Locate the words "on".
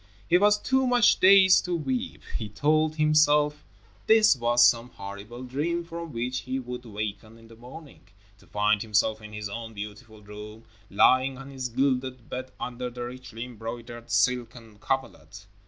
11.37-11.51